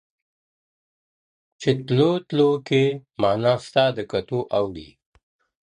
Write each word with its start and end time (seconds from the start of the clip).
•چي 1.61 1.69
تلو 1.85 2.11
تلو 2.27 2.49
کي 2.67 2.83
معنا 3.21 3.53
ستا 3.65 3.83
د 3.95 3.99
کتو 4.11 4.39
اوړي, 4.57 4.89